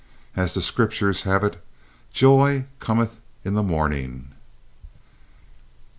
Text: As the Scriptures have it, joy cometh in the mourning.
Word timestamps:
As 0.35 0.55
the 0.55 0.63
Scriptures 0.63 1.21
have 1.29 1.43
it, 1.43 1.63
joy 2.11 2.65
cometh 2.79 3.19
in 3.45 3.53
the 3.53 3.61
mourning. 3.61 4.29